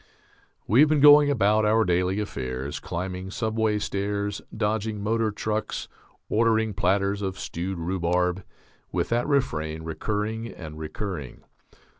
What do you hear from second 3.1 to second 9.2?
subway stairs, dodging motor trucks, ordering platters of stewed rhubarb, with